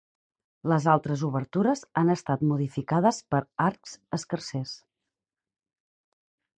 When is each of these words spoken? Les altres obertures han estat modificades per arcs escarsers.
Les 0.71 0.87
altres 0.93 1.25
obertures 1.27 1.83
han 2.01 2.09
estat 2.15 2.47
modificades 2.53 3.23
per 3.35 3.43
arcs 3.69 3.97
escarsers. 4.21 4.75